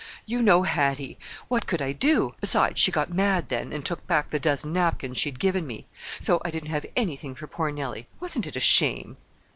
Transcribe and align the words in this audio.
You 0.25 0.41
know 0.41 0.63
Hattie. 0.63 1.19
What 1.47 1.67
could 1.67 1.79
I 1.79 1.91
do? 1.91 2.33
Besides, 2.41 2.79
she 2.79 2.89
got 2.91 3.13
mad 3.13 3.49
then, 3.49 3.71
and 3.71 3.85
took 3.85 4.07
back 4.07 4.29
the 4.29 4.39
dozen 4.39 4.73
napkins 4.73 5.19
she'd 5.19 5.37
given 5.37 5.67
me. 5.67 5.85
So 6.19 6.41
I 6.43 6.49
didn't 6.49 6.69
have 6.71 6.87
anything 6.95 7.35
for 7.35 7.45
poor 7.45 7.69
Nellie. 7.69 8.07
Wasn't 8.19 8.47
it 8.47 8.55
a 8.55 8.59
shame?" 8.59 9.17